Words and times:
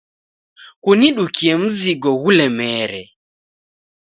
Kunidukie 0.83 1.53
mzigo 1.61 2.11
ghulemere. 2.21 3.03